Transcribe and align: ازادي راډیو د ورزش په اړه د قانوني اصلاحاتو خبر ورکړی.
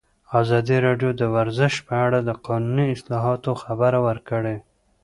ازادي 0.41 0.77
راډیو 0.85 1.11
د 1.21 1.23
ورزش 1.35 1.73
په 1.87 1.93
اړه 2.05 2.19
د 2.23 2.29
قانوني 2.45 2.85
اصلاحاتو 2.95 3.51
خبر 3.63 3.93
ورکړی. 4.07 4.57